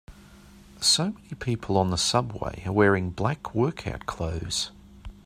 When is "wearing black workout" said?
2.71-4.07